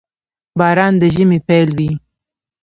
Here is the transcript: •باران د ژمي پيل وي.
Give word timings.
•باران 0.59 0.93
د 1.01 1.03
ژمي 1.15 1.39
پيل 1.47 1.69
وي. 1.77 1.91